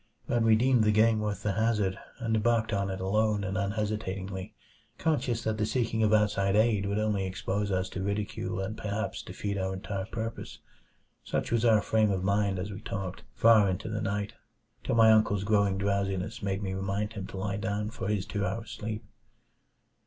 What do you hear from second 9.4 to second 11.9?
our entire purpose. Such was our